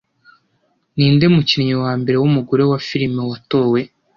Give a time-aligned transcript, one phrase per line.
[0.95, 3.81] Ninde mukinnyi wa mbere wumugore wa film watowe